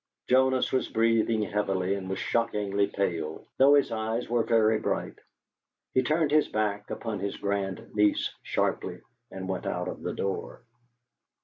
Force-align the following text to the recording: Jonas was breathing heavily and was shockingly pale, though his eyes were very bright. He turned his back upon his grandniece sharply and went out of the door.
Jonas 0.27 0.71
was 0.71 0.87
breathing 0.89 1.43
heavily 1.43 1.93
and 1.93 2.09
was 2.09 2.17
shockingly 2.17 2.87
pale, 2.87 3.45
though 3.59 3.75
his 3.75 3.91
eyes 3.91 4.27
were 4.27 4.41
very 4.41 4.79
bright. 4.79 5.19
He 5.93 6.01
turned 6.01 6.31
his 6.31 6.47
back 6.47 6.89
upon 6.89 7.19
his 7.19 7.37
grandniece 7.37 8.31
sharply 8.41 9.01
and 9.29 9.47
went 9.47 9.67
out 9.67 9.87
of 9.87 10.01
the 10.01 10.15
door. 10.15 10.63